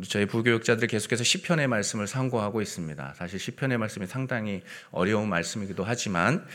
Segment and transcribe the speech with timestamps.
[0.00, 3.14] 우리 저희 부교육자들이 계속해서 시편의 말씀을 상고하고 있습니다.
[3.18, 6.46] 사실 시편의 말씀이 상당히 어려운 말씀이기도 하지만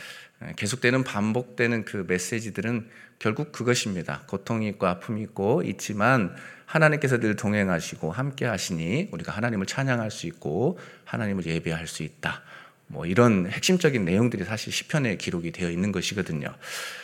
[0.56, 2.90] 계속되는 반복되는 그 메시지들은
[3.20, 4.24] 결국 그것입니다.
[4.26, 6.36] 고통이 있고 아픔이 있고 있지만
[6.66, 12.42] 하나님께서 늘 동행하시고 함께 하시니 우리가 하나님을 찬양할 수 있고 하나님을 예배할 수 있다.
[12.88, 16.48] 뭐 이런 핵심적인 내용들이 사실 시편에 기록이 되어 있는 것이거든요.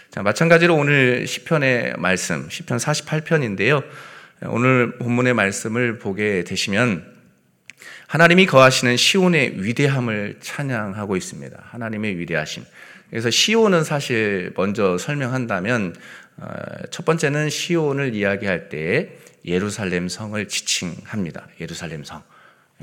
[0.09, 3.83] 자, 마찬가지로 오늘 시편의 말씀, 시편 48편인데요.
[4.47, 7.05] 오늘 본문의 말씀을 보게 되시면
[8.07, 11.57] 하나님이 거하시는 시온의 위대함을 찬양하고 있습니다.
[11.63, 12.63] 하나님의 위대하심.
[13.09, 15.95] 그래서 시온은 사실 먼저 설명한다면
[16.37, 16.47] 어,
[16.89, 21.47] 첫 번째는 시온을 이야기할 때 예루살렘 성을 지칭합니다.
[21.59, 22.23] 예루살렘 성.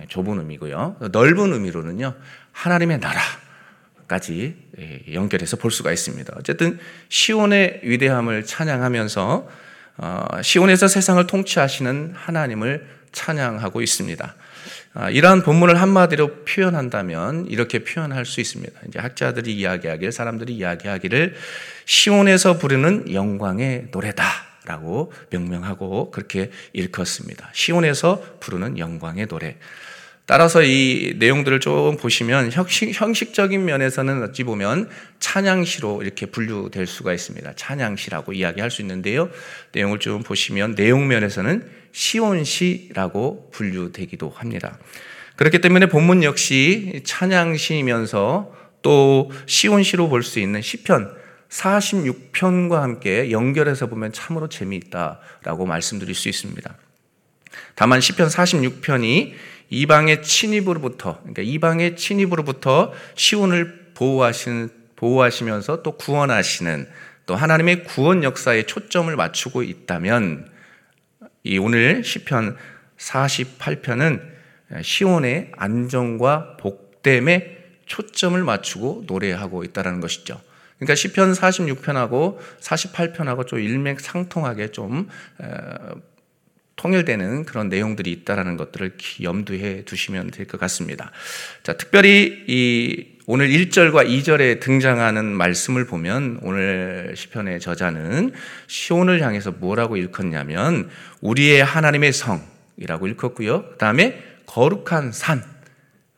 [0.01, 0.97] 예, 좁은 의미고요.
[1.13, 2.15] 넓은 의미로는요.
[2.53, 6.35] 하나님의 나라까지 예, 연결해서 볼 수가 있습니다.
[6.37, 6.79] 어쨌든
[7.09, 9.68] 시온의 위대함을 찬양하면서 어,
[10.43, 14.35] 시온에서 세상을 통치하시는 하나님을 찬양하고 있습니다.
[14.95, 18.73] 아, 이러한 본문을 한마디로 표현한다면 이렇게 표현할 수 있습니다.
[18.89, 21.35] 이제 학자들이 이야기하길, 사람들이 이야기하기를
[21.85, 24.25] 시온에서 부르는 영광의 노래다
[24.65, 27.51] 라고 명명하고 그렇게 일컫습니다.
[27.53, 29.57] 시온에서 부르는 영광의 노래.
[30.29, 34.91] 따라서 이 내용들을 좀 보시면 형식, 적인 면에서는 어찌 보면
[35.21, 37.55] 찬양시로 이렇게 분류될 수가 있습니다.
[37.57, 39.31] 찬양시라고 이야기할 수 있는데요.
[39.73, 44.79] 내용을 좀 보시면 내용 면에서는 시온시라고 분류되기도 합니다.
[45.37, 51.11] 그렇기 때문에 본문 역시 찬양시면서 또 시온시로 볼 수 있는 시편
[51.49, 56.77] 46편과 함께 연결해서 보면 참으로 재미있다라고 말씀드릴 수 있습니다.
[57.75, 59.33] 다만 시편 46편이
[59.71, 66.89] 이방의 침입으로부터 그러니까 이방의 침입으로부터 시온을 보호하신 보호하시면서 또 구원하시는
[67.27, 70.51] 또 하나님의 구원 역사에 초점을 맞추고 있다면
[71.45, 72.57] 이 오늘 시편
[72.97, 74.21] 48편은
[74.83, 80.41] 시온의 안정과 복됨에 초점을 맞추고 노래하고 있다는 것이죠.
[80.79, 85.09] 그러니까 시편 46편하고 48편하고 좀 일맥상통하게 좀
[86.79, 91.11] 통일되는 그런 내용들이 있다라는 것들을 염두해 두시면 될 것 같습니다.
[91.63, 98.33] 자, 특별히 이 오늘 1절과 2절에 등장하는 말씀을 보면 오늘 시편의 저자는
[98.69, 100.89] 시온을 향해서 뭐라고 일컫냐면
[101.21, 103.71] 우리의 하나님의 성이라고 일컫고요.
[103.73, 105.45] 그다음에 거룩한 산.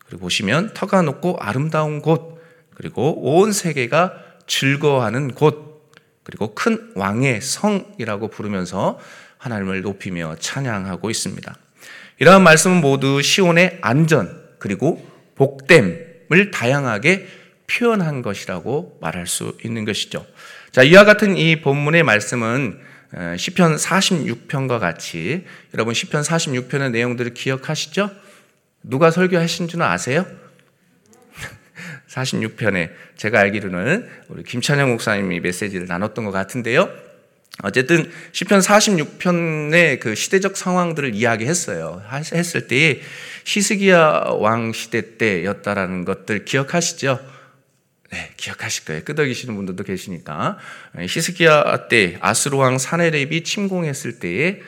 [0.06, 2.38] 그리고 보시면 터가 높고 아름다운 곳.
[2.74, 4.14] 그리고 온 세계가
[4.46, 5.90] 즐거워하는 곳.
[6.22, 9.00] 그리고 큰 왕의 성이라고 부르면서
[9.40, 11.54] 하나님을 높이며 찬양하고 있습니다.
[12.18, 17.26] 이러한 말씀은 모두 시온의 안전 그리고 복됨을 다양하게
[17.66, 20.26] 표현한 것이라고 말할 수 있는 것이죠.
[20.70, 22.80] 자, 이와 같은 이 본문의 말씀은
[23.12, 28.10] 어, 시편 46편과 같이 여러분 시편 46편의 내용들을 기억하시죠?
[28.82, 30.26] 누가 설교하신 줄은 아세요?
[32.08, 37.09] 46편에 제가 알기로는 우리 김찬영 목사님이 메시지를 나눴던 것 같은데요.
[37.62, 42.02] 어쨌든 시편 46편의 그 시대적 상황들을 이야기했어요.
[42.32, 43.00] 했을 때
[43.44, 47.20] 히스기야 왕 시대 때였다라는 것들 기억하시죠?
[48.12, 49.04] 네, 기억하실 거예요.
[49.04, 50.58] 끄덕이시는 분들도 계시니까.
[50.98, 54.60] 히스기야 때 아스로 왕 사네렙이 침공했을 때에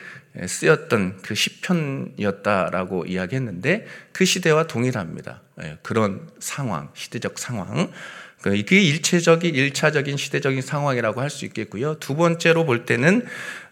[0.47, 5.41] 쓰였던 그 시편이었다라고 이야기했는데 그 시대와 동일합니다.
[5.57, 7.91] 네, 그런 상황, 시대적 상황.
[8.51, 11.95] 그게 일체적인 일차적인 시대적인 상황이라고 할 수 있겠고요.
[11.95, 13.25] 두 번째로 볼 때는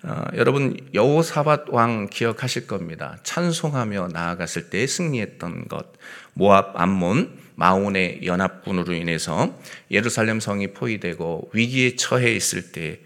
[0.04, 3.18] 어, 여러분 여호사밧 왕 기억하실 겁니다.
[3.24, 5.94] 찬송하며 나아갔을 때 승리했던 것.
[6.34, 9.60] 모압 암몬 마온의 연합군으로 인해서
[9.92, 13.02] 예루살렘 성이 포위되고 위기에 처해 있을 때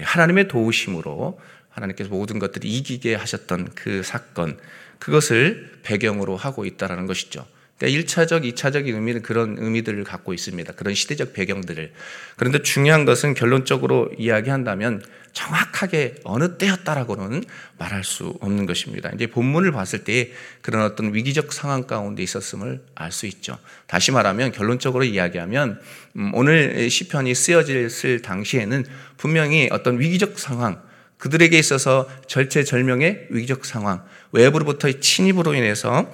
[0.00, 4.58] 하나님의 도우심으로 하나님께서 모든 것들을 이기게 하셨던 그 사건
[4.98, 7.46] 그것을 배경으로 하고 있다라는 것이죠.
[7.78, 10.72] 그러니까 1차적, 2차적인 의미는 그런 의미들을 갖고 있습니다.
[10.74, 11.92] 그런 시대적 배경들을.
[12.36, 15.02] 그런데 중요한 것은 결론적으로 이야기한다면
[15.32, 17.44] 정확하게 어느 때였다라고는
[17.78, 19.10] 말할 수 없는 것입니다.
[19.14, 23.58] 이제 본문을 봤을 때 그런 어떤 위기적 상황 가운데 있었음을 알 수 있죠.
[23.86, 25.80] 다시 말하면 결론적으로 이야기하면
[26.16, 28.84] 음, 오늘 시편이 쓰여질 당시에는
[29.16, 30.82] 분명히 어떤 위기적 상황,
[31.18, 36.12] 그들에게 있어서 절체절명의 위기적 상황, 외부로부터의 침입으로 인해서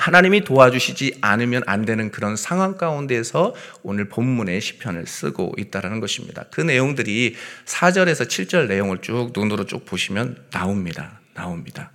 [0.00, 6.46] 하나님이 도와주시지 않으면 안 되는 그런 상황 가운데서 오늘 본문의 시편을 쓰고 있다는 것입니다.
[6.50, 7.36] 그 내용들이
[7.66, 11.20] 4절에서 7절 내용을 쭉 눈으로 쭉 보시면 나옵니다.
[11.34, 11.92] 나옵니다.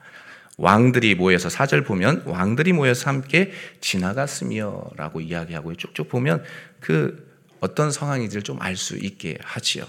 [0.58, 6.44] 왕들이 모여서 4절 보면 왕들이 모여서 함께 지나갔으며 라고 이야기하고 쭉쭉 보면
[6.80, 7.28] 그
[7.60, 9.84] 어떤 상황인지를 좀 알 수 있게 하지요.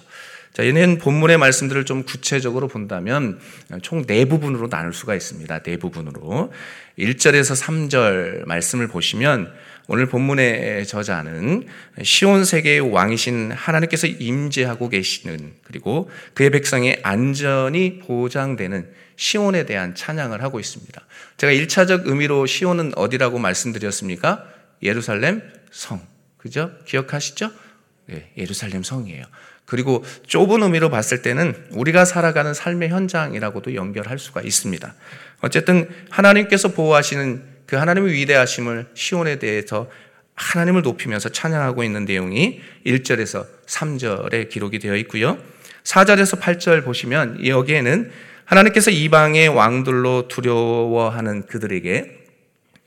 [0.57, 3.39] 자, 얘는 본문의 말씀들을 좀 구체적으로 본다면
[3.83, 5.59] 총 네 부분으로 나눌 수가 있습니다.
[5.59, 6.51] 네 부분으로.
[6.99, 9.53] 1절에서 3절 말씀을 보시면
[9.87, 11.67] 오늘 본문의 저자는
[12.03, 20.59] 시온 세계의 왕이신 하나님께서 임재하고 계시는 그리고 그의 백성의 안전이 보장되는 시온에 대한 찬양을 하고
[20.59, 21.03] 있습니다.
[21.37, 24.47] 제가 1차적 의미로 시온은 어디라고 말씀드렸습니까?
[24.83, 26.01] 예루살렘 성.
[26.39, 26.71] 그죠?
[26.87, 27.51] 기억하시죠?
[28.07, 29.25] 네, 예루살렘 성이에요.
[29.67, 34.95] 그리고 좁은 의미로 봤을 때는 우리가 살아가는 삶의 현장이라고도 연결할 수가 있습니다.
[35.41, 39.91] 어쨌든 하나님께서 보호하시는 그 하나님의 위대하심을 시온에 대해서
[40.37, 45.39] 하나님을 높이면서 찬양하고 있는 내용이 1절에서 3절에 기록이 되어 있고요.
[45.83, 48.11] 4절에서 8절 보시면 여기에는
[48.45, 52.25] 하나님께서 이방의 왕들로 두려워하는 그들에게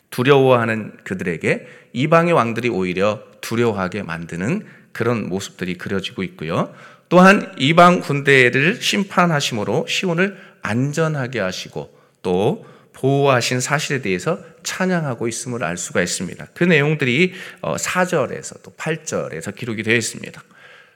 [0.09, 6.73] 두려워하는 그들에게 이방의 왕들이 오히려 두려워하게 만드는 그런 모습들이 그려지고 있고요.
[7.09, 16.01] 또한 이방 군대를 심판하심으로 시온을 안전하게 하시고 또 보호하신 사실에 대해서 찬양하고 있음을 알 수가
[16.01, 16.47] 있습니다.
[16.53, 20.41] 그 내용들이 4절에서 어, 또 8절에서 기록이 되어 있습니다.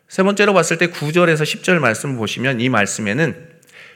[0.07, 3.50] 세 번째로 봤을 때 9절에서 10절 말씀을 보시면 이 말씀에는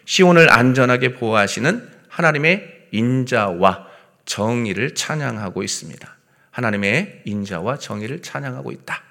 [0.05, 3.87] 시온을 안전하게 보호하시는 하나님의 인자와
[4.25, 6.17] 정의를 찬양하고 있습니다.
[6.51, 9.03] 하나님의 인자와 정의를 찬양하고 있다.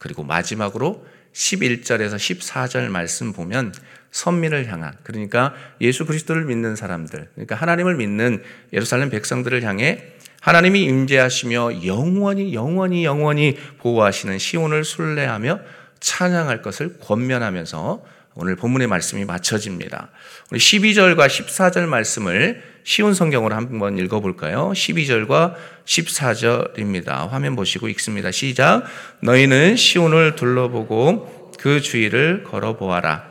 [0.00, 3.72] 그리고 마지막으로 11절에서 14절 말씀 보면
[4.10, 8.42] 선민을 향한 그러니까 예수 그리스도를 믿는 사람들 그러니까 하나님을 믿는
[8.72, 10.02] 예루살렘 백성들을 향해
[10.40, 15.60] 하나님이 임재하시며 영원히 영원히 영원히 보호하시는 시온을 순례하며
[16.00, 18.02] 찬양할 것을 권면하면서
[18.34, 20.08] 오늘 본문의 말씀이 맞춰집니다.
[20.50, 24.72] 우리 12절과 14절 말씀을 쉬운 성경으로 한번 읽어볼까요?
[24.74, 25.54] 12절과
[25.84, 27.28] 14절입니다.
[27.28, 28.30] 화면 보시고 읽습니다.
[28.30, 28.84] 시작.
[29.20, 33.28] 너희는 시온을 둘러보고 그 주위를 걸어보아라.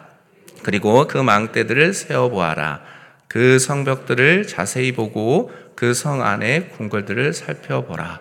[0.64, 2.82] 그리고 그 망대들을 세어보아라.
[3.28, 8.20] 그 성벽들을 자세히 보고 그 성 안의 궁궐들을 살펴보라.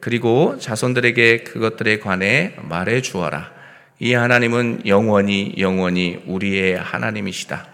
[0.00, 3.52] 그리고 자손들에게 그것들에 관해 말해 주어라.
[4.00, 7.66] 이 하나님은 영원히 영원히 우리의 하나님이시다.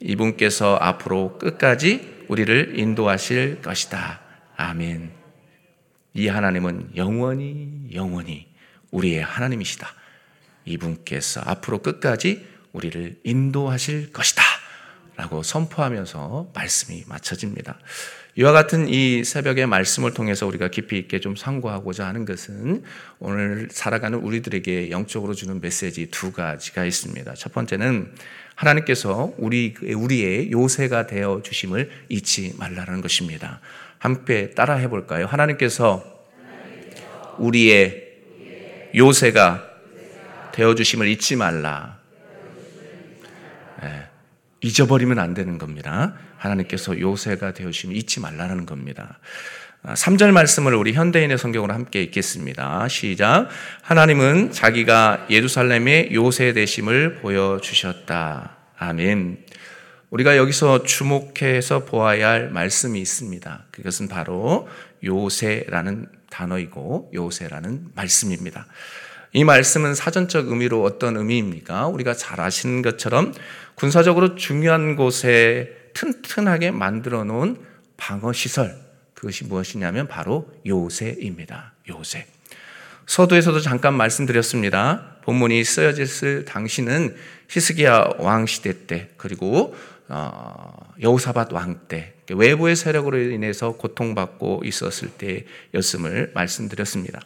[0.00, 4.20] 이분께서 앞으로 끝까지 우리를 인도하실 것이다.
[4.56, 5.10] 아멘.
[6.14, 8.48] 이 하나님은 영원히 영원히
[8.90, 9.88] 우리의 하나님이시다.
[10.64, 14.42] 이분께서 앞으로 끝까지 우리를 인도하실 것이다.
[15.16, 17.78] 라고 선포하면서 말씀이 맞춰집니다.
[18.36, 22.84] 이와 같은 이 새벽의 말씀을 통해서 우리가 깊이 있게 좀 상고하고자 하는 것은
[23.18, 27.34] 오늘 살아가는 우리들에게 영적으로 주는 메시지 두 가지가 있습니다.
[27.34, 28.14] 첫 번째는
[28.58, 33.60] 하나님께서 우리, 우리의 요새가 되어 주심을 잊지 말라는 것입니다.
[33.98, 35.26] 함께 따라 해볼까요?
[35.26, 36.02] 하나님께서
[37.38, 38.08] 우리의
[38.96, 39.64] 요새가
[40.52, 41.98] 되어 주심을 잊지 말라.
[43.80, 44.06] 네.
[44.60, 46.14] 잊어버리면 안 되는 겁니다.
[46.36, 49.20] 하나님께서 요새가 되어주시면 잊지 말라는 겁니다.
[49.84, 52.88] 3절 아, 말씀을 우리 현대인의 성경으로 함께 읽겠습니다.
[52.88, 53.48] 시작.
[53.82, 58.56] 하나님은 자기가 예루살렘의 요새 되심을 보여주셨다.
[58.76, 59.44] 아멘.
[60.10, 63.66] 우리가 여기서 주목해서 보아야 할 말씀이 있습니다.
[63.70, 64.68] 그것은 바로
[65.04, 68.66] 요새라는 단어이고 요새라는 말씀입니다.
[69.32, 71.86] 이 말씀은 사전적 의미로 어떤 의미입니까?
[71.86, 73.32] 우리가 잘 아시는 것처럼
[73.74, 77.58] 군사적으로 중요한 곳에 튼튼하게 만들어 놓은
[77.96, 78.87] 방어 시설
[79.18, 81.72] 그것이 무엇이냐면 바로 요새입니다.
[81.88, 82.26] 요새.
[83.06, 85.16] 서두에서도 잠깐 말씀드렸습니다.
[85.22, 87.16] 본문이 쓰여졌을 당시는
[87.48, 89.74] 히스기야 왕 시대 때 그리고
[90.08, 95.08] 어, 여우사밧 왕 때 외부의 세력으로 인해서 고통받고 있었을
[95.72, 97.20] 때였음을 말씀드렸습니다.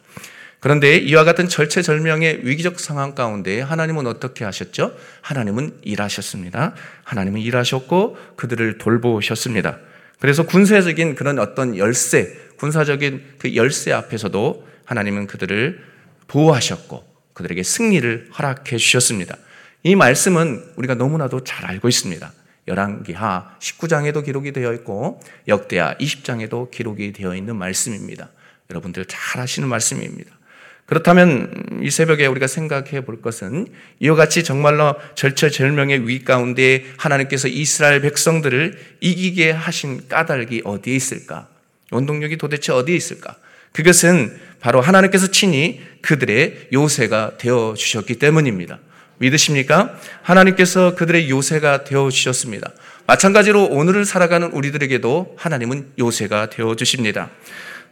[0.61, 4.97] 그런데 이와 같은 절체절명의 위기적 상황 가운데 하나님은 어떻게 하셨죠?
[5.21, 6.75] 하나님은 일하셨습니다.
[7.05, 9.79] 하나님은 일하셨고 그들을 돌보셨습니다.
[10.23, 15.83] 그래서 군사적인 그런 어떤 열쇠, 군사적인 그 열쇠 앞에서도 하나님은 그들을
[16.29, 19.37] 보호하셨고 그들에게 승리를 허락해 주셨습니다.
[19.83, 22.33] 이 말씀은 우리가 너무나도 잘 알고 있습니다.
[22.69, 28.29] 열왕기하 19장에도 기록이 되어 있고 역대하 20장에도 기록이 되어 있는 말씀입니다.
[28.71, 30.31] 여러분들 잘 아시는 말씀입니다.
[30.87, 33.67] 그렇다면 이 새벽에 우리가 생각해 볼 것은
[34.01, 41.49] 이와 같이 정말로 절체절명의 위 가운데 하나님께서 이스라엘 백성들을 이기게 하신 까닭이 어디에 있을까?
[41.91, 43.37] 원동력이 도대체 어디에 있을까?
[43.73, 48.79] 그것은 바로 하나님께서 친히 그들의 요새가 되어 주셨기 때문입니다.
[49.19, 49.99] 믿으십니까?
[50.23, 52.71] 하나님께서 그들의 요새가 되어 주셨습니다.
[53.07, 57.31] 마찬가지로 오늘을 살아가는 우리들에게도 하나님은 요새가 되어 주십니다.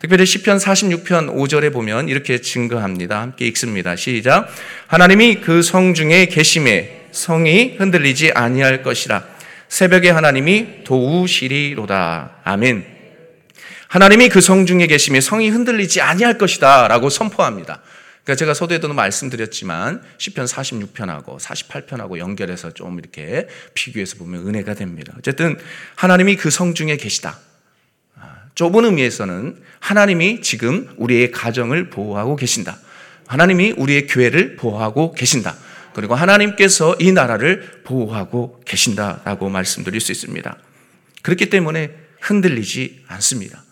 [0.01, 3.21] 특별히 시편 46편 5절에 보면 이렇게 증거합니다.
[3.21, 3.97] 함께 읽습니다.
[3.97, 4.49] 시작.
[4.87, 9.23] 하나님이 그 성 중에 계심에 성이 흔들리지 아니할 것이라.
[9.69, 12.39] 새벽에 하나님이 도우시리로다.
[12.45, 12.87] 아멘.
[13.89, 17.83] 하나님이 그 성 중에 계심에 성이 흔들리지 아니할 것이다라고 선포합니다.
[18.25, 25.13] 그러니까 제가 서두에도 말씀드렸지만 시편 46편하고 48편하고 연결해서 좀 이렇게 비교해서 보면 은혜가 됩니다.
[25.19, 25.59] 어쨌든
[25.97, 27.39] 하나님이 그 성 중에 계시다.
[28.61, 32.79] 아, 좁은 의미에서는 하나님이 지금 우리의 가정을 보호하고 계신다.
[33.27, 35.57] 하나님이 우리의 교회를 보호하고 계신다.
[35.95, 40.59] 그리고 하나님께서 이 나라를 보호하고 계신다라고 말씀드릴 수 있습니다.
[41.23, 41.91] 그렇기 때문에
[42.21, 43.65] 흔들리지 않습니다.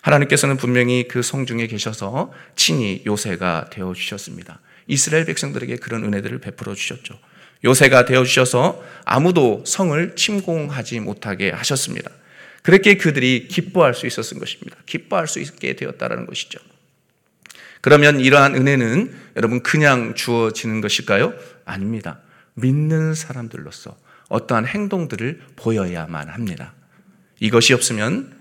[0.00, 4.60] 하나님께서는 분명히 그 성중에 계셔서 친히 요새가 되어 주셨습니다.
[4.88, 7.16] 이스라엘 백성들에게 그런 은혜들을 베풀어 주셨죠.
[7.64, 12.10] 요새가 되어 주셔서 아무도 성을 침공하지 못하게 하셨습니다.
[12.62, 14.76] 그렇게 그들이 기뻐할 수 있었던 것입니다.
[14.86, 16.58] 기뻐할 수 있게 되었다라는 것이죠.
[17.80, 21.34] 그러면 이러한 은혜는 여러분 그냥 주어지는 것일까요?
[21.64, 22.20] 아닙니다.
[22.54, 23.96] 믿는 사람들로서
[24.28, 26.74] 어떠한 행동들을 보여야만 합니다.
[27.40, 28.36] 이것이 없으면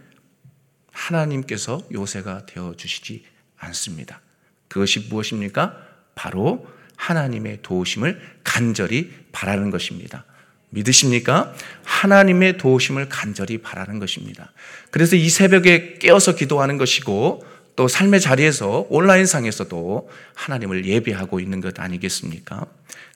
[0.92, 3.24] 하나님께서 요새가 되어 주시지
[3.58, 4.22] 않습니다.
[4.68, 5.78] 그것이 무엇입니까?
[6.16, 10.26] 바로 하나님의 도우심을 간절히 바라는 것입니다.
[10.70, 11.54] 믿으십니까?
[11.84, 14.52] 하나님의 도우심을 간절히 바라는 것입니다.
[14.92, 17.46] 그래서 이 새벽에 깨어서 기도하는 것이고
[17.76, 22.66] 또 삶의 자리에서 온라인상에서도 하나님을 예배하고 있는 것 아니겠습니까?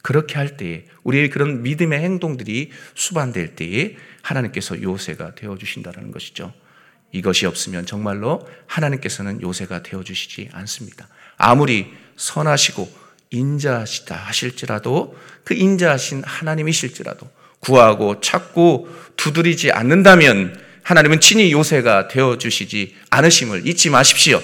[0.03, 6.53] 그렇게 할 때에 우리의 그런 믿음의 행동들이 수반될 때에 하나님께서 요새가 되어 주신다는 것이죠.
[7.11, 11.07] 이것이 없으면 정말로 하나님께서는 요새가 되어 주시지 않습니다.
[11.37, 17.27] 아무리 선하시고 인자하시다 하실지라도 그 인자하신 하나님이실지라도
[17.61, 24.41] 구하고 찾고 두드리지 않는다면 하나님은 친히 요새가 되어 주시지 않으심을 잊지 마십시오.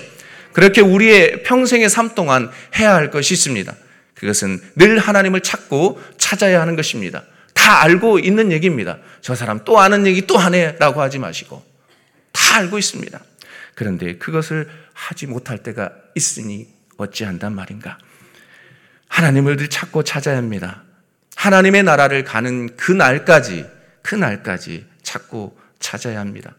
[0.53, 3.75] 그렇게 우리의 평생의 삶 동안 해야 할 것이 있습니다.
[4.15, 7.23] 그것은 늘 하나님을 찾고 찾아야 하는 것입니다.
[7.53, 8.97] 다 알고 있는 얘기입니다.
[9.21, 11.63] 저 사람 또 아는 얘기 또 하네라고 하지 마시고
[12.31, 13.19] 다 알고 있습니다.
[13.75, 17.99] 그런데 그것을 하지 못할 때가 있으니 어찌한단 말인가?
[19.07, 20.83] 하나님을 늘 찾고 찾아야 합니다.
[21.37, 23.63] 하나님의 나라를 가는 그 날까지,
[24.01, 26.55] 그 날까지 찾고 찾아야 합니다.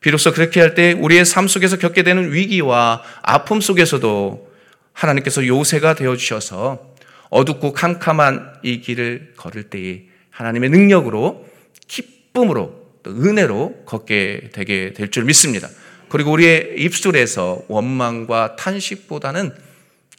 [0.00, 4.50] 비로소 그렇게 할 때 우리의 삶 속에서 겪게 되는 위기와 아픔 속에서도
[4.94, 6.94] 하나님께서 요새가 되어 주셔서
[7.28, 11.46] 어둡고 캄캄한 이 길을 걸을 때에 하나님의 능력으로
[11.86, 15.68] 기쁨으로 은혜로 걷게 되게 될 줄 믿습니다.
[16.08, 19.52] 그리고 우리의 입술에서 원망과 탄식보다는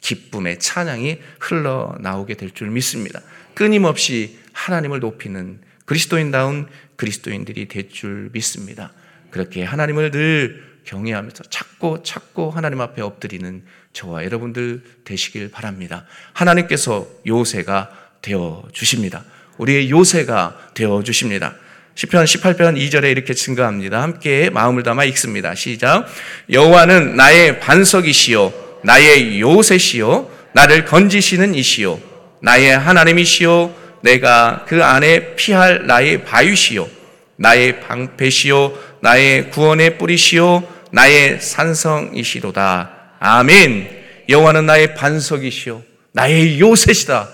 [0.04, 3.20] 기쁨의 찬양이 흘러나오게 될 줄 믿습니다.
[3.54, 8.92] 끊임없이 하나님을 높이는 그리스도인다운 그리스도인들이 될 줄 믿습니다.
[9.30, 16.04] 그렇게 하나님을 늘 경외하면서 찾고 찾고 하나님 앞에 엎드리는 저와 여러분들 되시길 바랍니다.
[16.34, 19.24] 하나님께서 요새가 되어 주십니다.
[19.56, 21.54] 우리의 요새가 되어 주십니다.
[21.94, 24.02] 시편 18편 2절에 이렇게 증거합니다.
[24.02, 25.54] 함께 마음을 담아 읽습니다.
[25.54, 26.06] 시작.
[26.50, 32.00] 여호와는 나의 반석이시요 나의 요새시요 나를 건지시는 이시요
[32.40, 36.88] 나의 하나님이시요 내가 그 안에 피할 나의 바위시요
[37.36, 43.16] 나의 방패시요 나의 구원의 뿌리시요 나의 산성이시로다.
[43.18, 44.04] 아멘.
[44.28, 47.28] 여호와는 나의 반석이시요 나의 요새시다.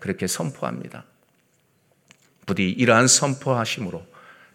[0.00, 1.04] 그렇게 선포합니다.
[2.44, 4.04] 부디 이러한 선포하심으로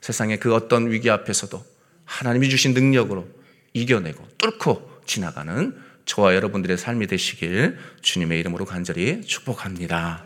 [0.02, 1.66] 세상의 그 어떤 위기 앞에서도
[2.06, 3.28] 하나님이 주신 능력으로
[3.74, 10.24] 이겨내고 뚫고 지나가는 저와 여러분들의 삶이 되시길 주님의 이름으로 간절히 축복합니다.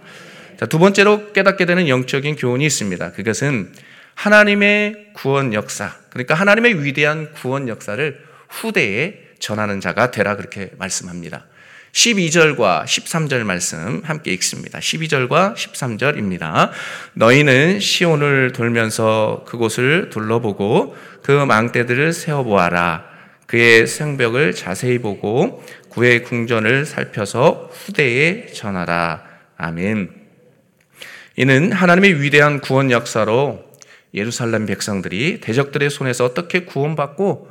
[0.60, 3.12] 자, 두 번째로 깨닫게 되는 영적인 교훈이 있습니다.
[3.12, 3.74] 그것은
[4.16, 11.46] 하나님의 구원 역사, 그러니까 하나님의 위대한 구원 역사를 후대에 전하는 자가 되라 그렇게 말씀합니다.
[11.92, 14.80] 12절과 13절 말씀 함께 읽습니다.
[14.80, 16.70] 12절과 13절입니다.
[17.14, 23.15] 너희는 시온을 돌면서 그곳을 둘러보고 그 망대들을 세워보아라.
[23.46, 29.24] 그의 성벽을 자세히 보고 구의 궁전을 살펴서 후대에 전하라.
[29.58, 30.10] 아멘.
[31.38, 33.64] 이는 하나님의 위대한 구원 역사로
[34.14, 37.50] 예루살렘 백성들이 대적들의 손에서 어떻게 구원받고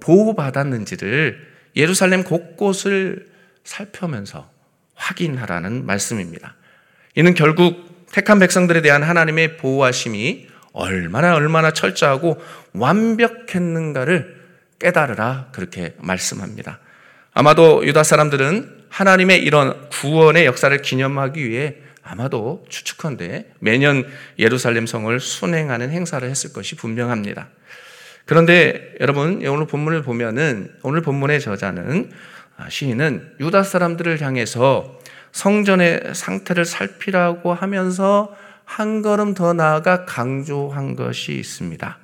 [0.00, 3.28] 보호받았는지를 예루살렘 곳곳을
[3.64, 4.48] 살펴면서
[4.94, 6.54] 확인하라는 말씀입니다.
[7.16, 12.40] 이는 결국 택한 백성들에 대한 하나님의 보호하심이 얼마나 얼마나 철저하고
[12.72, 14.33] 완벽했는가를
[14.84, 16.78] 깨달으라 그렇게 말씀합니다.
[17.32, 24.06] 아마도 유다 사람들은 하나님의 이런 구원의 역사를 기념하기 위해 아마도 추측컨대 매년
[24.38, 27.48] 예루살렘 성을 순행하는 행사를 했을 것이 분명합니다.
[28.26, 32.10] 그런데 여러분 오늘 본문을 보면은 오늘 본문의 저자는
[32.68, 35.00] 시인은 유다 사람들을 향해서
[35.32, 38.36] 성전의 상태를 살피라고 하면서
[38.66, 41.98] 한 걸음 더 나아가 강조한 것이 있습니다.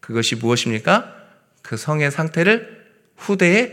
[0.00, 1.23] 그것이 무엇입니까?
[1.64, 2.84] 그 성의 상태를
[3.16, 3.72] 후대에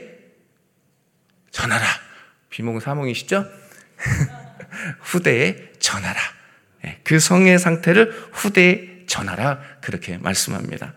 [1.51, 1.85] 전하라.
[2.49, 3.45] 비몽 사몽이시죠?
[5.01, 6.19] 후대에 전하라.
[6.85, 9.59] 예, 그 성의 상태를 후대에 전하라.
[9.81, 10.93] 그렇게 말씀합니다.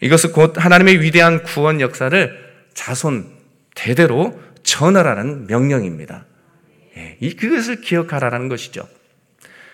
[0.00, 3.30] 이것은 곧 하나님의 위대한 구원 역사를 자손
[3.74, 6.24] 대대로 전하라는 명령입니다.
[6.96, 8.88] 예, 이 그것을 기억하라는 것이죠.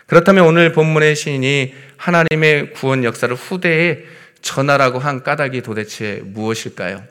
[0.07, 4.04] 그렇다면 오늘 본문의 시인이 하나님의 구원 역사를 후대에
[4.45, 7.03] 전하라고 한 까닭이 도대체 무엇일까요?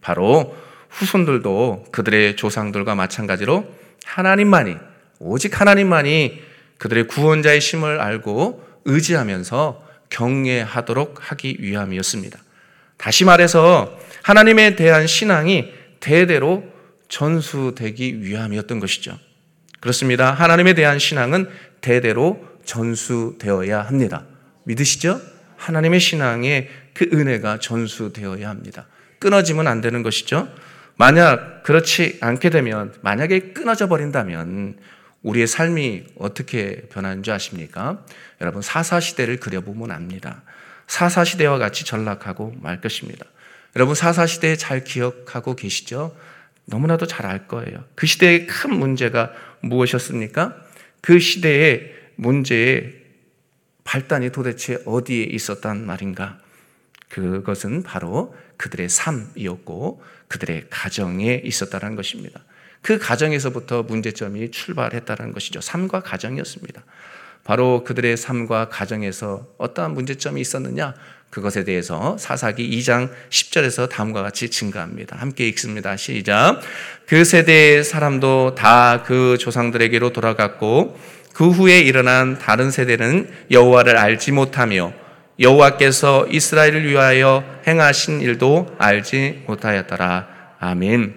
[0.00, 0.56] 바로
[0.88, 3.66] 후손들도 그들의 조상들과 마찬가지로
[4.06, 4.76] 하나님만이
[5.20, 6.40] 오직 하나님만이
[6.78, 12.38] 그들의 구원자의 심을 알고 의지하면서 경외하도록 하기 위함이었습니다.
[12.96, 16.64] 다시 말해서 하나님에 대한 신앙이 대대로
[17.08, 19.18] 전수되기 위함이었던 것이죠.
[19.80, 20.32] 그렇습니다.
[20.32, 21.50] 하나님에 대한 신앙은
[21.82, 24.24] 대대로 전수되어야 합니다.
[24.64, 25.20] 믿으시죠?
[25.58, 28.86] 하나님의 신앙에 그 은혜가 전수되어야 합니다.
[29.18, 30.48] 끊어지면 안 되는 것이죠.
[30.96, 34.78] 만약 그렇지 않게 되면, 만약에 끊어져 버린다면
[35.22, 38.04] 우리의 삶이 어떻게 변하는 줄 아십니까?
[38.40, 40.42] 여러분, 사사시대를 그려보면 압니다.
[40.86, 43.26] 사사시대와 같이 전락하고 말 것입니다.
[43.76, 46.16] 여러분, 사사시대 잘 기억하고 계시죠?
[46.64, 47.84] 너무나도 잘 알 거예요.
[47.94, 50.56] 그 시대의 큰 문제가 무엇이었습니까?
[51.00, 52.97] 그 시대의 문제의
[53.88, 56.38] 발단이 도대체 어디에 있었단 말인가?
[57.08, 62.38] 그것은 바로 그들의 삶이었고 그들의 가정에 있었다는 것입니다.
[62.82, 65.62] 그 가정에서부터 문제점이 출발했다는 것이죠.
[65.62, 66.84] 삶과 가정이었습니다.
[67.44, 70.94] 바로 그들의 삶과 가정에서 어떠한 문제점이 있었느냐?
[71.30, 75.16] 그것에 대해서 사사기 2장 10절에서 다음과 같이 증가합니다.
[75.16, 75.96] 함께 읽습니다.
[75.96, 76.60] 시작.
[77.06, 80.98] 그 세대의 사람도 다 그 조상들에게로 돌아갔고
[81.38, 84.92] 그 후에 일어난 다른 세대는 여호와를 알지 못하며
[85.38, 90.56] 여호와께서 이스라엘을 위하여 행하신 일도 알지 못하였더라.
[90.58, 91.14] 아멘.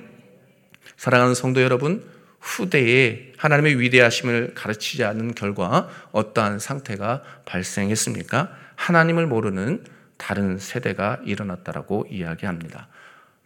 [0.96, 2.08] 사랑하는 성도 여러분,
[2.40, 8.52] 후대에 하나님의 위대하심을 가르치지 않는 결과 어떠한 상태가 발생했습니까?
[8.76, 9.84] 하나님을 모르는
[10.18, 12.90] 다른 세대가 일어났다라고 이야기합니다.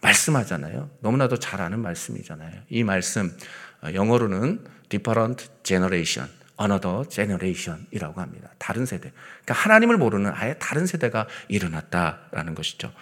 [0.02, 0.90] 말씀하잖아요.
[1.00, 2.52] 너무나도 잘 아는 말씀이잖아요.
[2.68, 3.34] 이 말씀
[3.82, 8.50] 어, 영어로는 different generation, another generation이라고 합니다.
[8.58, 9.12] 다른 세대.
[9.44, 12.92] 그러니까 하나님을 모르는 아예 다른 세대가 일어났다라는 것이죠.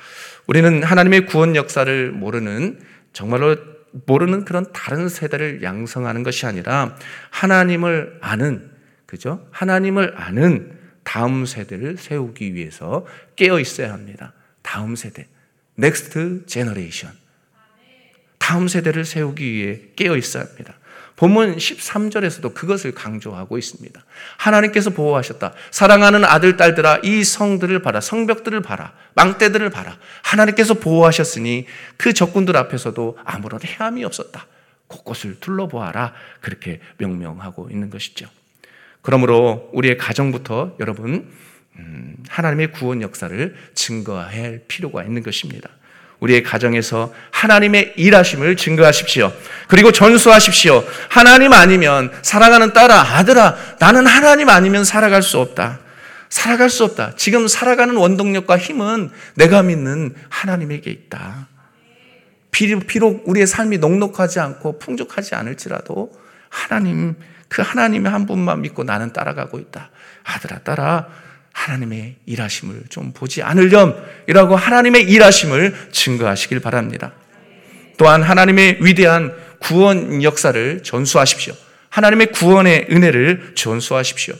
[0.46, 2.80] 우리는 하나님의 구원 역사를 모르는
[3.12, 3.56] 정말로
[4.06, 6.96] 모르는 그런 다른 세대를 양성하는 것이 아니라
[7.30, 8.70] 하나님을 아는
[9.06, 9.46] 그죠?
[9.52, 14.32] 하나님을 아는 다음 세대를 세우기 위해서 깨어 있어야 합니다.
[14.62, 15.28] 다음 세대.
[15.76, 17.12] next generation.
[18.38, 20.74] 다음 세대를 세우기 위해 깨어 있어야 합니다.
[21.16, 24.04] 본문 13절에서도 그것을 강조하고 있습니다.
[24.36, 25.52] 하나님께서 보호하셨다.
[25.70, 28.00] 사랑하는 아들, 딸들아, 이 성들을 봐라.
[28.00, 28.92] 성벽들을 봐라.
[29.14, 29.96] 망대들을 봐라.
[30.22, 34.46] 하나님께서 보호하셨으니 그 적군들 앞에서도 아무런 해함이 없었다.
[34.88, 36.14] 곳곳을 둘러보아라.
[36.40, 38.28] 그렇게 명명하고 있는 것이죠.
[39.00, 41.30] 그러므로 우리의 가정부터 여러분,
[41.76, 45.70] 음, 하나님의 구원 역사를 증거할 필요가 있는 것입니다.
[46.24, 49.30] 우리의 가정에서 하나님의 일하심을 증거하십시오.
[49.68, 50.82] 그리고 전수하십시오.
[51.10, 55.80] 하나님 아니면 사랑하는 딸아, 아들아, 나는 하나님 아니면 살아갈 수 없다.
[56.30, 57.12] 살아갈 수 없다.
[57.16, 61.48] 지금 살아가는 원동력과 힘은 내가 믿는 하나님에게 있다.
[62.50, 66.10] 비록 우리의 삶이 녹록하지 않고 풍족하지 않을지라도
[66.48, 67.16] 하나님,
[67.48, 69.90] 그 하나님의 한 분만 믿고 나는 따라가고 있다.
[70.24, 71.08] 아들아, 딸아,
[71.54, 77.14] 하나님의 일하심을 좀 보지 않으렴이라고 하나님의 일하심을 증거하시길 바랍니다.
[77.96, 81.54] 또한 하나님의 위대한 구원 역사를 전수하십시오.
[81.88, 84.34] 하나님의 구원의 은혜를 전수하십시오.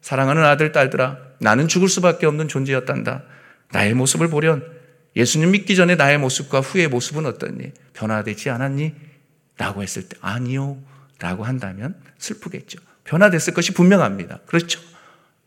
[0.00, 3.22] 사랑하는 아들, 딸들아, 나는 죽을 수밖에 없는 존재였단다.
[3.72, 4.64] 나의 모습을 보련
[5.14, 7.72] 예수님 믿기 전에 나의 모습과 후의 모습은 어떻니?
[7.92, 8.94] 변화되지 않았니?
[9.58, 10.78] 라고 했을 때, 아니요.
[11.18, 12.78] 라고 한다면 슬프겠죠.
[13.04, 14.40] 변화됐을 것이 분명합니다.
[14.46, 14.80] 그렇죠?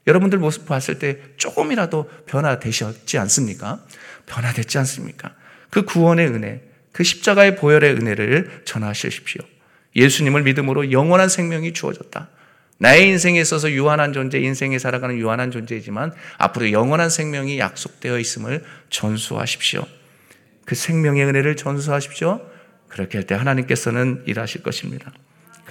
[0.07, 3.83] 여러분들 모습 봤을 때 조금이라도 변화되셨지 않습니까?
[4.25, 5.35] 변화됐지 않습니까?
[5.69, 6.61] 그 구원의 은혜,
[6.91, 9.41] 그 십자가의 보혈의 은혜를 전하십시오.
[9.95, 12.29] 예수님을 믿음으로 영원한 생명이 주어졌다.
[12.77, 19.85] 나의 인생에 있어서 유한한 존재, 인생에 살아가는 유한한 존재이지만 앞으로 영원한 생명이 약속되어 있음을 전수하십시오.
[20.65, 22.41] 그 생명의 은혜를 전수하십시오.
[22.87, 25.13] 그렇게 할 때 하나님께서는 일하실 것입니다.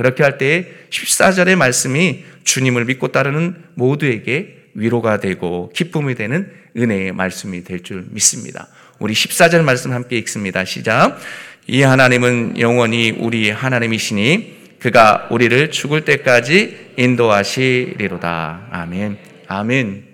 [0.01, 7.83] 그렇게 할때 14절의 말씀이 주님을 믿고 따르는 모두에게 위로가 되고 기쁨이 되는 은혜의 말씀이 될
[7.83, 8.69] 줄 믿습니다.
[8.99, 10.65] 우리 14절 말씀 함께 읽습니다.
[10.65, 11.19] 시작.
[11.67, 18.69] 이 하나님은 영원히 우리 하나님이시니 그가 우리를 죽을 때까지 인도하시리로다.
[18.71, 19.19] 아멘.
[19.49, 20.05] 아멘.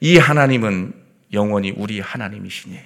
[0.00, 0.92] 이 하나님은
[1.32, 2.80] 영원히 우리 하나님이시니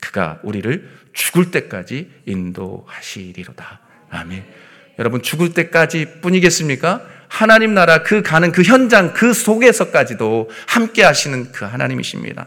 [0.00, 3.80] 그가 우리를 죽을 때까지 인도하시리로다.
[4.10, 4.67] 아멘.
[4.98, 7.02] 여러분 죽을 때까지 뿐이겠습니까?
[7.28, 12.46] 하나님 나라 그 가는 그 현장 그 속에서까지도 함께 하시는 그 하나님이십니다.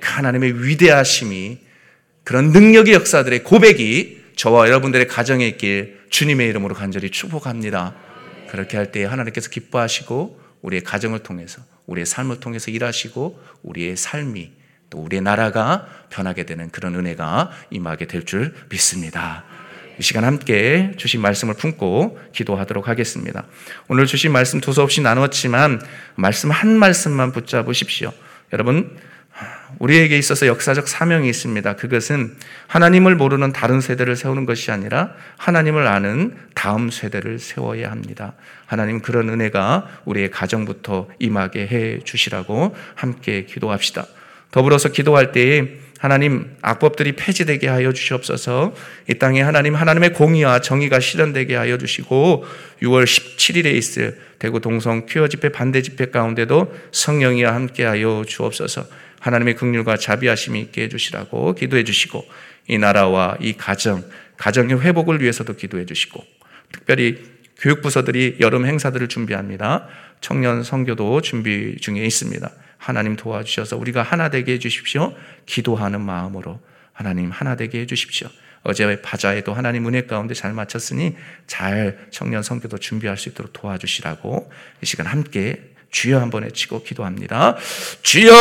[0.00, 1.58] 그 하나님의 위대하심이
[2.24, 7.94] 그런 능력의 역사들의 고백이 저와 여러분들의 가정에 있길 주님의 이름으로 간절히 축복합니다.
[8.50, 14.52] 그렇게 할 때 하나님께서 기뻐하시고 우리의 가정을 통해서 우리의 삶을 통해서 일하시고 우리의 삶이
[14.90, 19.44] 또 우리의 나라가 변하게 되는 그런 은혜가 임하게 될 줄 믿습니다.
[19.98, 23.44] 이 시간 함께 주신 말씀을 품고 기도하도록 하겠습니다.
[23.88, 25.80] 오늘 주신 말씀 두서없이 나누었지만
[26.14, 28.12] 말씀 한 말씀만 붙잡으십시오.
[28.52, 28.96] 여러분
[29.78, 31.76] 우리에게 있어서 역사적 사명이 있습니다.
[31.76, 38.34] 그것은 하나님을 모르는 다른 세대를 세우는 것이 아니라 하나님을 아는 다음 세대를 세워야 합니다.
[38.66, 44.06] 하나님 그런 은혜가 우리의 가정부터 임하게 해 주시라고 함께 기도합시다.
[44.50, 48.74] 더불어서 기도할 때에 하나님 악법들이 폐지되게 하여 주시옵소서.
[49.10, 52.46] 이 땅에 하나님 하나님의 공의와 정의가 실현되게 하여 주시고
[52.80, 58.86] 6월 17일에 있을 대구 동성 퀴어 집회 반대 집회 가운데도 성령이와 함께 하여 주옵소서.
[59.20, 62.26] 하나님의 긍휼과 자비하심이 있게 해 주시라고 기도해 주시고
[62.68, 64.02] 이 나라와 이 가정
[64.38, 66.24] 가정의 회복을 위해서도 기도해 주시고
[66.72, 67.18] 특별히
[67.58, 69.86] 교육부서들이 여름 행사들을 준비합니다.
[70.22, 72.50] 청년 선교도 준비 중에 있습니다.
[72.80, 75.14] 하나님 도와주셔서 우리가 하나 되게 해주십시오.
[75.44, 76.58] 기도하는 마음으로
[76.92, 78.28] 하나님 하나 되게 해주십시오.
[78.62, 81.14] 어제 바자에도 하나님 은혜 가운데 잘 마쳤으니
[81.46, 84.50] 잘 청년 선교도 준비할 수 있도록 도와주시라고
[84.82, 87.56] 이 시간 함께 주여 한번 외치고 기도합니다.
[88.02, 88.32] 주여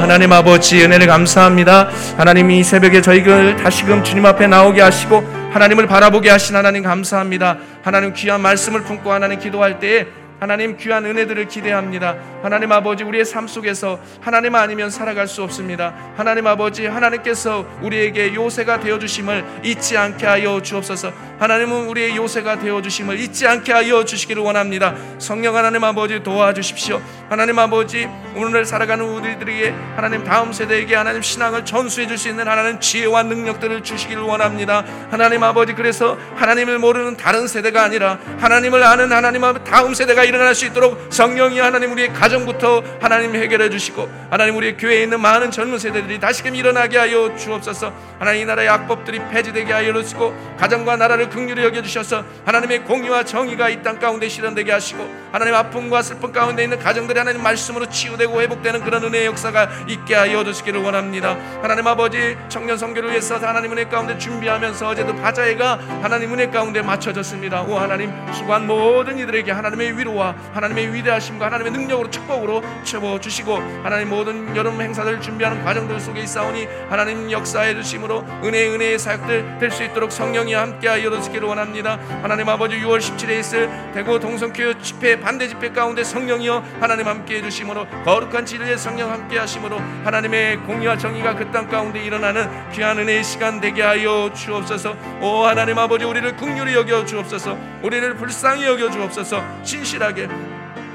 [0.00, 1.88] 하나님 아버지 은혜를 감사합니다.
[2.16, 5.18] 하나님 이 새벽에 저희를 다시금 주님 앞에 나오게 하시고
[5.52, 7.58] 하나님을 바라보게 하신 하나님 감사합니다.
[7.82, 10.06] 하나님 귀한 말씀을 품고 하나님 기도할 때에
[10.40, 12.16] 하나님 귀한 은혜들을 기대합니다.
[12.42, 15.94] 하나님 아버지 우리의 삶 속에서 하나님 아니면 살아갈 수 없습니다.
[16.16, 21.12] 하나님 아버지 하나님께서 우리에게 요새가 되어 주심을 잊지 않게 하여 주옵소서.
[21.38, 24.94] 하나님은 우리의 요새가 되어 주심을 잊지 않게 하여 주시기를 원합니다.
[25.18, 27.00] 성령 하나님 아버지 도와주십시오.
[27.28, 32.80] 하나님 아버지 오늘 살아가는 우리들에게 하나님 다음 세대에게 하나님 신앙을 전수해 줄 수 있는 하나님
[32.80, 34.84] 지혜와 능력들을 주시기를 원합니다.
[35.10, 40.66] 하나님 아버지 그래서 하나님을 모르는 다른 세대가 아니라 하나님을 아는 하나님 다음 세대가 일어날 수
[40.66, 46.20] 있도록 성령이 하나님 우리의 가정부터 하나님 해결해 주시고 하나님 우리의 교회에 있는 많은 젊은 세대들이
[46.20, 47.92] 다시금 일어나게 하여 주옵소서.
[48.18, 53.70] 하나님 이 나라의 악법들이 폐지되게 하여 주시고 가정과 나라를 긍휼히 여겨 주셔서 하나님의 공의와 정의가
[53.70, 58.82] 이 땅 가운데 실현되게 하시고 하나님 아픔과 슬픔 가운데 있는 가정들이 하나님 말씀으로 치유되고 회복되는
[58.82, 61.36] 그런 은혜의 역사가 있게 하여 주시기를 원합니다.
[61.62, 67.62] 하나님 아버지 청년 성교를 위해서 하나님 은혜 가운데 준비하면서 어제도 바자회가 하나님 은혜 가운데 맞춰졌습니다.
[67.62, 73.56] 오 하나님 수고한 모든 이들에게 하나님의 위로 위로와 하나님의 위대하심과 하나님의 능력으로 축복으로 채워 주시고
[73.82, 79.76] 하나님 모든 여름 행사들 준비하는 과정들 속에 있사오니 하나님 역사해 주심으로 은혜 은혜의 사역들 될
[79.76, 81.98] 수 있도록 성령이 함께하여 주시기를 원합니다.
[82.22, 87.86] 하나님 아버지 6월 17일에 있을 대구 동성교회 집회 반대 집회 가운데 성령이여 하나님 함께해 주심으로
[88.04, 93.82] 거룩한 진리의 성령 함께하심으로 하나님의 공의와 정의가 그 땅 가운데 일어나는 귀한 은혜의 시간 되게
[93.82, 94.96] 하여 주옵소서.
[95.20, 97.56] 오 하나님 아버지 우리를 긍휼히 여겨 주옵소서.
[97.82, 99.62] 우리를 불쌍히 여겨 주옵소서.
[99.62, 100.28] 진실한 진실하게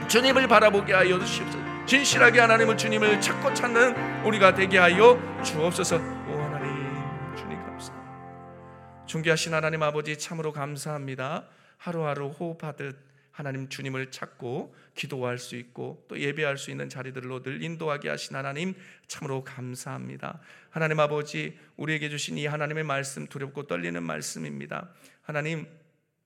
[0.07, 1.85] 주님을 바라보게 하여 주시옵소서.
[1.85, 5.97] 진실하게 하나님을 주님을 찾고 찾는 우리가 되게 하여 주옵소서.
[5.97, 9.05] 오 하나님 주님 감사합니다.
[9.07, 11.45] 존귀하신 하나님 아버지 참으로 감사합니다.
[11.77, 12.97] 하루하루 호흡하듯
[13.31, 18.75] 하나님 주님을 찾고 기도할 수 있고 또 예배할 수 있는 자리들로 늘 인도하게 하신 하나님
[19.07, 20.39] 참으로 감사합니다.
[20.69, 24.89] 하나님 아버지 우리에게 주신 이 하나님의 말씀 두렵고 떨리는 말씀입니다.
[25.23, 25.67] 하나님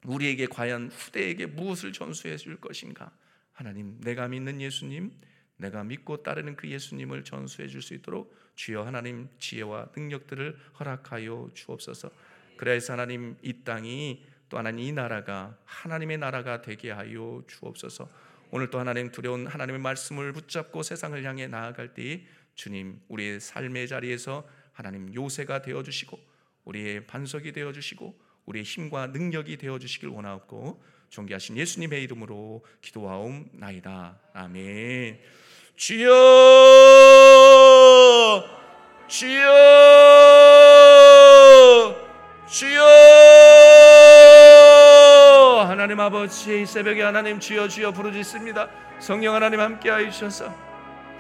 [0.06, 3.12] 우리에게 과연 후대에게 무엇을 전수해 줄 것인가?
[3.54, 5.12] 하나님, 내가 믿는 예수님,
[5.58, 12.10] 내가 믿고 따르는 그 예수님을 전수해 줄 수 있도록 주여 하나님 지혜와 능력들을 허락하여 주옵소서.
[12.58, 18.10] 그래서 하나님 이 땅이 또 하나님 이 나라가 하나님의 나라가 되게 하여 주옵소서.
[18.52, 24.48] 오늘 또 하나님 두려운 하나님의 말씀을 붙잡고 세상을 향해 나아갈 때 주님 우리의 삶의 자리에서
[24.72, 26.20] 하나님 요새가 되어 주시고
[26.64, 34.20] 우리의 반석이 되어 주시고 우리의 힘과 능력이 되어 주시길 원하옵고 존귀하신 예수님의 이름으로 기도하옵나이다.
[34.34, 35.20] 아멘.
[35.76, 36.10] 주여
[39.08, 39.46] 주여
[42.48, 42.84] 주여
[45.68, 48.70] 하나님 아버지 이 새벽에 하나님 주여 주여 부르짖습니다.
[49.00, 50.54] 성령 하나님 함께 하여 주셔서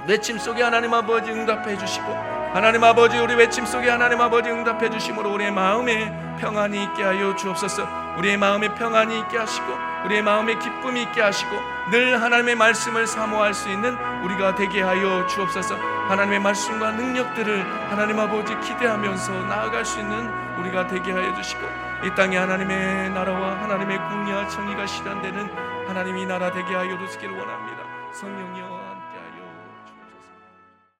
[0.08, 5.34] 외침 속에 하나님 아버지 응답해 주시고 하나님 아버지 우리 외침 속에 하나님 아버지 응답해 주심으로
[5.34, 7.86] 우리의 마음에 평안이 있게 하여 주옵소서.
[8.18, 11.52] 우리의 마음에 평안이 있게 하시고 우리의 마음에 기쁨이 있게 하시고
[11.92, 15.76] 늘 하나님의 말씀을 사모할 수 있는 우리가 되게 하여 주옵소서.
[16.08, 21.62] 하나님의 말씀과 능력들을 하나님 아버지 기대하면서 나아갈 수 있는 우리가 되게 하여 주시고
[22.06, 27.84] 이 땅에 하나님의 나라와 하나님의 궁리와 정의가 실현되는 하나님이 나라 되게 하여 주시기를 원합니다.
[28.14, 28.75] 성령이여